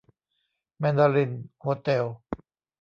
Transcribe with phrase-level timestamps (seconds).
[0.79, 2.05] แมนดารินโฮเต็ล